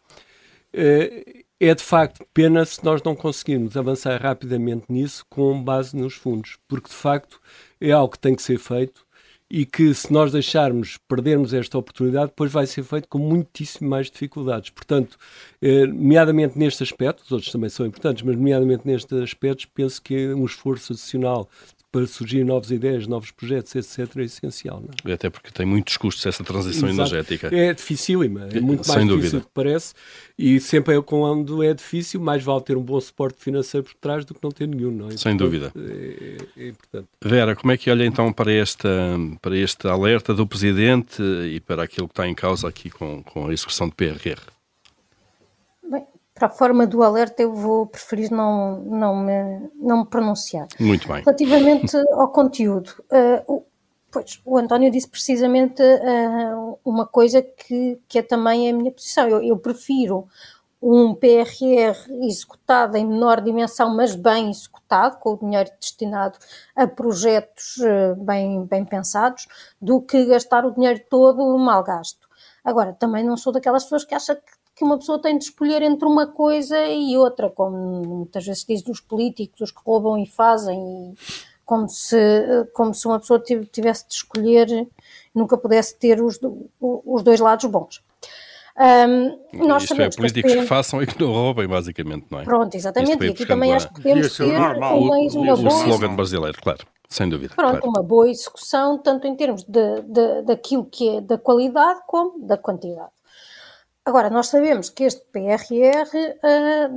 [0.73, 6.15] é, é de facto pena se nós não conseguirmos avançar rapidamente nisso com base nos
[6.15, 7.41] fundos, porque de facto
[7.81, 9.07] é algo que tem que ser feito
[9.49, 14.11] e que se nós deixarmos perdermos esta oportunidade, depois vai ser feito com muitíssimo mais
[14.11, 14.71] dificuldades.
[14.71, 15.17] Portanto,
[15.63, 20.35] eh, nomeadamente neste aspecto, os outros também são importantes, mas nomeadamente neste aspecto, penso que
[20.35, 21.49] um esforço adicional
[21.97, 24.83] para surgir novas ideias, novos projetos, etc., é essencial.
[24.83, 25.15] Não é?
[25.15, 27.15] Até porque tem muitos custos essa transição Exato.
[27.15, 27.57] energética.
[27.57, 29.39] É dificílima, é muito mais Sem difícil dúvida.
[29.39, 29.95] do que parece,
[30.39, 34.27] e sempre é quando é difícil, mais vale ter um bom suporte financeiro por trás
[34.27, 34.91] do que não ter nenhum.
[34.91, 35.17] Não é?
[35.17, 35.73] Sem dúvida.
[35.75, 37.09] É, é, importante.
[37.25, 38.91] Vera, como é que olha então para, esta,
[39.41, 43.47] para este alerta do Presidente e para aquilo que está em causa aqui com, com
[43.47, 44.56] a execução do PRR?
[46.37, 50.69] Para a forma do alerta eu vou preferir não, não, me, não me pronunciar.
[50.79, 51.23] Muito bem.
[51.25, 53.65] Relativamente ao conteúdo, uh, o,
[54.11, 59.27] pois, o António disse precisamente uh, uma coisa que, que é também a minha posição.
[59.27, 60.29] Eu, eu prefiro
[60.81, 66.39] um PRR executado em menor dimensão, mas bem executado, com o dinheiro destinado
[66.77, 69.49] a projetos uh, bem, bem pensados,
[69.81, 72.29] do que gastar o dinheiro todo mal gasto.
[72.63, 75.81] Agora, também não sou daquelas pessoas que acham que que uma pessoa tem de escolher
[75.81, 80.27] entre uma coisa e outra, como muitas vezes diz dos políticos, os que roubam e
[80.27, 81.15] fazem, e
[81.65, 82.17] como se,
[82.75, 84.87] como se uma pessoa tivesse de escolher,
[85.35, 86.39] nunca pudesse ter os,
[86.79, 88.05] os dois lados bons.
[88.79, 92.45] Um, nós Isto é, políticos que, que, façam e que não roubem, basicamente, não é?
[92.45, 93.25] Pronto, exatamente.
[93.25, 95.01] E aqui também acho que temos ter normal.
[95.01, 95.75] uma, uma o, boa...
[95.75, 96.87] O slogan brasileiro, claro.
[97.09, 97.55] Sem dúvida.
[97.55, 97.89] Pronto, claro.
[97.89, 102.59] uma boa execução, tanto em termos de, de, daquilo que é da qualidade como da
[102.59, 103.16] quantidade.
[104.07, 106.89] Agora, nós sabemos que este PRR, eh,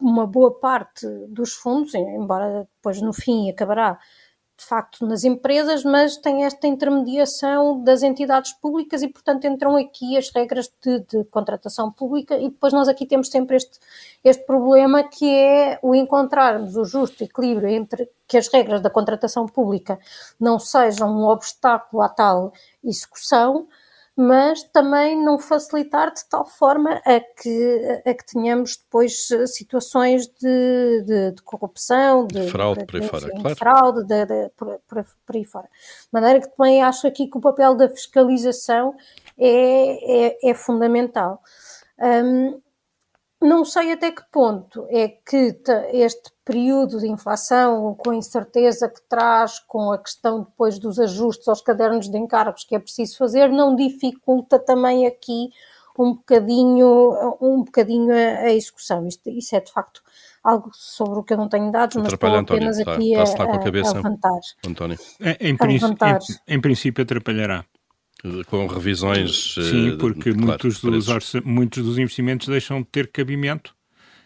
[0.00, 3.98] uma boa parte dos fundos, embora depois no fim acabará
[4.56, 10.16] de facto nas empresas, mas tem esta intermediação das entidades públicas e, portanto, entram aqui
[10.16, 13.78] as regras de, de, contratação pública e depois nós aqui temos sempre este,
[14.24, 19.44] este problema que é o encontrarmos o justo equilíbrio entre que as regras da contratação
[19.44, 19.98] pública
[20.38, 23.68] não sejam um obstáculo à tal execução,
[24.20, 30.26] mas também não facilitar de tal forma a que, a que tenhamos depois eh, situações
[30.26, 33.56] de, de, de corrupção, de, de fraude, por aí fora, enfim, claro.
[33.56, 35.64] fraude, de, de, por, por, por, aí fora.
[35.64, 38.94] De maneira que também acho aqui que o papel da fiscalização
[39.38, 41.42] é, é, é fundamental.
[41.98, 42.60] Um,
[43.40, 45.58] não sei até que ponto é que
[45.92, 51.48] este período de inflação, com a incerteza que traz, com a questão depois dos ajustes
[51.48, 55.50] aos cadernos de encargos que é preciso fazer, não dificulta também aqui
[55.98, 59.06] um bocadinho, um bocadinho a, a execução.
[59.06, 60.02] Isto, isso é de facto
[60.42, 63.46] algo sobre o que eu não tenho dados, mas estou apenas António, aqui está, a,
[63.46, 64.40] a, a, levantar.
[64.66, 64.98] António.
[65.20, 67.64] Em, em, em, em princípio atrapalhará
[68.46, 69.54] com revisões.
[69.54, 71.06] Sim, eh, porque claro, muitos, dos
[71.44, 73.74] muitos dos investimentos deixam de ter cabimento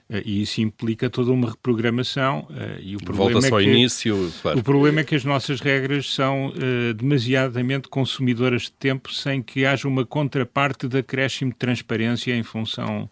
[0.09, 3.65] eh, e isso implica toda uma reprogramação uh, e o problema Volta-se é ao que,
[3.65, 4.59] início, claro.
[4.59, 9.65] O problema é que as nossas regras são uh, demasiadamente consumidoras de tempo sem que
[9.65, 13.09] haja uma contraparte de acréscimo de transparência em função,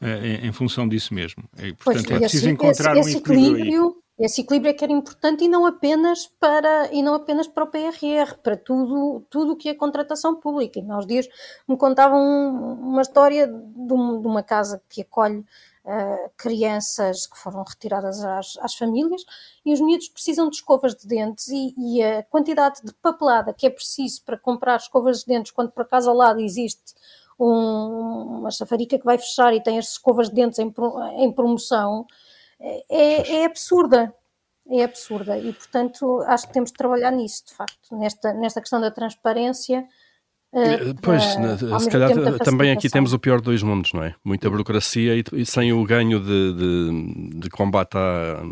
[0.00, 1.42] uh, em, em, função disso mesmo.
[1.58, 4.82] E, portanto, pois, é preciso esse, encontrar esse, um equilíbrio, equilíbrio esse equilíbrio é que
[4.82, 9.56] era importante e não apenas para, e não apenas para o PRR, para tudo tudo
[9.56, 10.80] que é contratação pública.
[10.80, 11.28] E nós dias
[11.68, 18.24] me contavam uma história de, um, uma casa que acolhe uh, crianças que foram retiradas
[18.24, 19.22] às, às, famílias
[19.64, 23.66] e os miúdos precisam de escovas de dentes e, e, a quantidade de papelada que
[23.66, 26.94] é preciso para comprar escovas de dentes quando por acaso ao lado existe
[27.38, 30.74] um, uma chafarica que vai fechar e tem as escovas de dentes em,
[31.18, 32.04] em promoção
[32.60, 34.14] é, é absurda.
[34.70, 38.78] É absurda e, portanto, acho que temos de trabalhar nisso, de facto, nesta, nesta questão
[38.80, 39.86] da transparência
[40.50, 44.14] Uh, pois, uh, se calhar também aqui temos o pior de dois mundos, não é?
[44.24, 48.42] Muita burocracia e, e sem o ganho de, de, de combate à,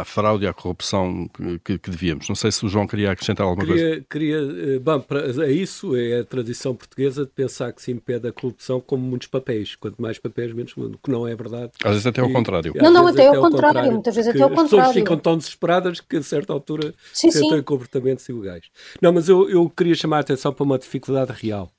[0.00, 1.28] à, fraude e à corrupção
[1.62, 2.26] que, que, devíamos.
[2.26, 4.06] Não sei se o João queria acrescentar alguma queria, coisa.
[4.08, 8.26] Queria, eh, bom, para, é isso, é a tradição portuguesa de pensar que se impede
[8.26, 9.76] a corrupção como muitos papéis.
[9.76, 11.72] Quanto mais papéis, menos o que não é verdade.
[11.84, 12.72] Às vezes até ao contrário.
[12.76, 13.50] Não, não, até, ao contrário.
[13.50, 13.92] contrário.
[13.92, 14.64] Muitas vezes até ao contrário.
[14.64, 17.62] As pessoas ficam tão desesperadas que a certa altura sim, tentam sim.
[17.62, 18.64] comportamentos ilegais.
[19.02, 21.70] Não, mas eu, eu queria chamar a atenção para uma dificuldade real.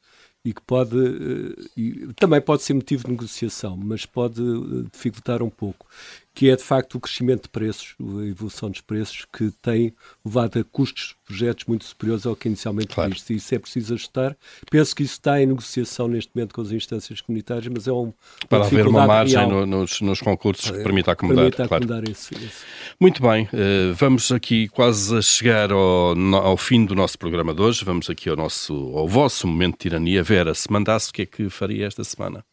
[0.46, 5.42] E que pode eh, e também pode ser motivo de negociação, mas pode eh, dificultar
[5.42, 5.88] um pouco,
[6.34, 9.94] que é de facto o crescimento de preços, a evolução dos preços, que tem
[10.26, 13.12] levado a custos de projetos muito superiores ao que inicialmente claro.
[13.12, 13.32] previsto.
[13.32, 14.36] E isso é preciso ajustar.
[14.70, 18.12] Penso que isso está em negociação neste momento com as instâncias comunitárias, mas é um.
[18.50, 21.52] Para haver uma margem no, nos, nos, concursos que permita acomodar.
[21.52, 21.84] Permita claro.
[21.84, 22.66] acomodar esse, esse.
[23.00, 27.62] Muito bem, uh, vamos aqui quase a chegar ao, ao fim do nosso programa de
[27.62, 27.86] hoje.
[27.86, 30.24] Vamos aqui ao, nosso, ao vosso momento de tirania.
[30.24, 32.44] Vera, se mandasse, o que é que faria esta semana?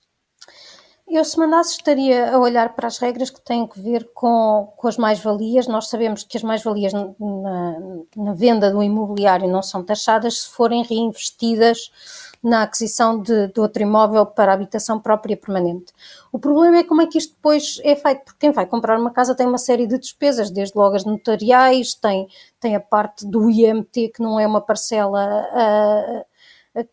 [1.12, 4.86] Eu, se mandasse, estaria a olhar para as regras que têm que ver com, com
[4.86, 5.66] as mais-valias.
[5.66, 7.10] Nós sabemos que as mais-valias na,
[8.16, 11.90] na, venda do imobiliário não são taxadas se forem reinvestidas
[12.40, 15.92] na aquisição de, de outro imóvel para habitação própria permanente.
[16.30, 19.10] O problema é como é que isto depois é feito, porque quem vai comprar uma
[19.10, 22.28] casa tem uma série de despesas, desde logo as notariais, tem,
[22.60, 25.44] tem a parte do IMT, que não é uma parcela.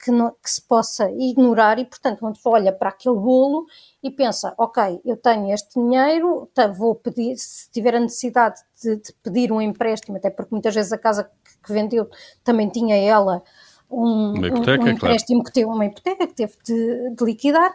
[0.03, 3.67] Que, não, que, se possa ignorar e, portanto, pessoa olha para aquele bolo
[4.01, 8.95] e pensa, ok, eu tenho este dinheiro, tá, vou pedir, se tiver a necessidade de,
[8.95, 11.29] de, pedir um empréstimo, até porque muitas vezes a casa
[11.63, 12.09] que, vendeu
[12.43, 13.43] também tinha ela
[13.91, 15.45] um, uma hipoteca, um empréstimo claro.
[15.45, 17.73] que teve uma hipoteca que teve de, de liquidar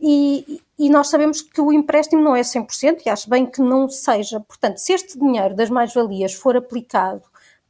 [0.00, 3.88] e, e, nós sabemos que o empréstimo não é 100% e acho bem que não
[3.88, 4.38] seja.
[4.40, 7.22] Portanto, se este dinheiro das mais-valias for aplicado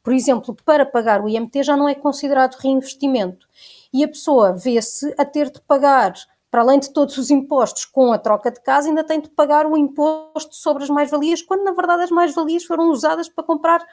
[0.02, 3.46] por exemplo, para pagar o IMT já não é considerado reinvestimento.
[3.92, 6.14] E a pessoa vê-se a ter de pagar,
[6.50, 9.66] para além de todos os impostos com a troca de casa, ainda tem de pagar
[9.66, 13.84] o imposto sobre as mais-valias, quando na verdade as mais-valias foram usadas para comprar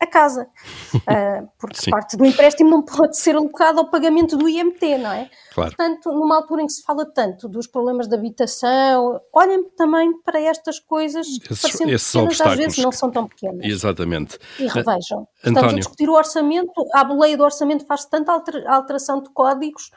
[0.00, 0.48] a casa.
[0.94, 1.90] Uh, porque Sim.
[1.90, 5.30] parte do empréstimo não pode ser alocado ao pagamento do IMT, não é?
[5.52, 5.74] Claro.
[5.74, 10.40] Portanto, numa altura em que se fala tanto dos problemas de habitação, olhem também para
[10.40, 13.64] estas coisas que esses, parecendo esses pequenas, às vezes não são tão pequenas.
[13.64, 14.38] Exatamente.
[14.58, 15.22] E revejam.
[15.22, 15.76] Uh, Portanto, António.
[15.76, 18.32] a discutir o orçamento, a boleia do orçamento faz tanta
[18.66, 19.90] alteração de códigos,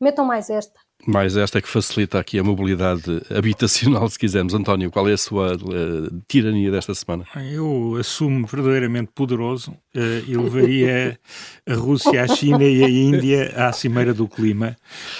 [0.00, 0.78] metam mais esta.
[1.06, 4.52] Mais esta que facilita aqui a mobilidade habitacional, se quisermos.
[4.52, 7.24] António, qual é a sua uh, tirania desta semana?
[7.50, 11.18] Eu assumo verdadeiramente poderoso uh, e levaria
[11.66, 14.76] a Rússia, a China e a Índia à cimeira do clima,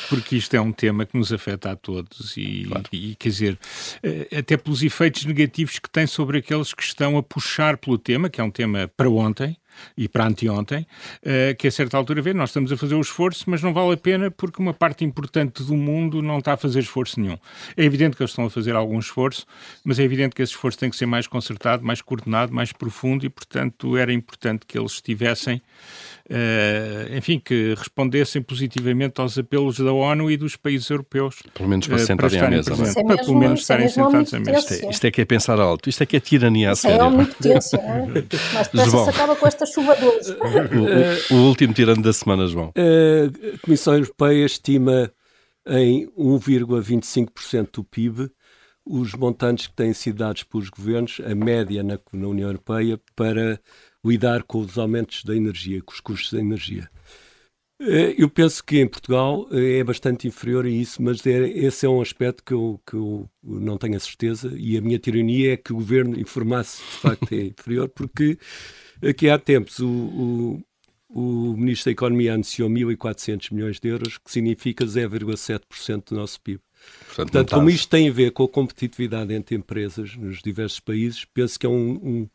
[0.09, 2.85] porque isto é um tema que nos afeta a todos e, claro.
[2.93, 7.23] e quer dizer, uh, até pelos efeitos negativos que tem sobre aqueles que estão a
[7.23, 9.57] puxar pelo tema, que é um tema para ontem,
[9.97, 10.87] e para anteontem,
[11.23, 13.95] uh, que a certa altura vê, nós estamos a fazer o esforço, mas não vale
[13.95, 17.39] a pena porque uma parte importante do mundo não está a fazer esforço nenhum.
[17.77, 19.47] É evidente que eles estão a fazer algum esforço,
[19.85, 23.25] mas é evidente que esse esforço tem que ser mais concertado, mais coordenado, mais profundo
[23.25, 25.61] e, portanto, era importante que eles estivessem
[26.31, 31.37] uh, enfim, que respondessem positivamente aos apelos da ONU e dos países europeus.
[31.55, 32.91] Pelo menos para uh, sentarem à mesa, não é?
[32.91, 34.59] é para pelo menos estarem é sentados à mesa.
[34.59, 37.01] Isto é, isto é, que é pensar alto, isto é que é tirania a sério.
[37.01, 38.07] É omnipotência, é?
[38.55, 40.37] Mas depressa se acaba com esta chuva de hoje.
[41.31, 42.73] O, o, o, último tirano da semana, João.
[42.77, 45.13] A Comissão Europeia estima
[45.67, 48.31] em 1,25% do PIB
[48.89, 53.61] os montantes que têm sido dados pelos governos, a média na, na União Europeia, para
[54.05, 56.89] lidar com os aumentos da energia, com os custos da energia.
[57.81, 61.87] Eh, eu penso que em Portugal eh, é bastante inferior a isso, mas é, esse
[61.87, 65.53] é um aspecto que eu, que eu não tenho a certeza e a minha tirania
[65.53, 68.37] é que o governo informasse de facto é inferior, porque
[69.03, 70.63] aqui há tempos o, o,
[71.09, 76.61] o Ministro da Economia anunciou 1.400 milhões de euros, que significa 0,7% do nosso PIB.
[77.07, 81.25] Portanto, Portanto como isto tem a ver com a competitividade entre empresas nos diversos países,
[81.25, 82.29] penso que é um, um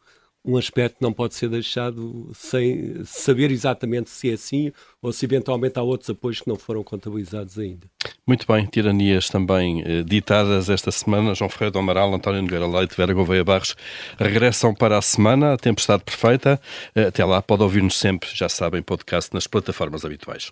[0.45, 4.71] um aspecto não pode ser deixado sem saber exatamente se é assim
[5.01, 7.87] ou se eventualmente há outros apoios que não foram contabilizados ainda.
[8.27, 11.35] Muito bem, tiranias também eh, ditadas esta semana.
[11.35, 13.75] João Ferreira do Amaral, António Nogueira Leite, Vera Gouveia Barros
[14.17, 16.59] regressam para a semana, a tempestade perfeita.
[16.95, 20.51] Eh, até lá, pode ouvir-nos sempre, já sabem, podcast nas plataformas habituais.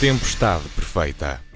[0.00, 1.47] Tempestade perfeita.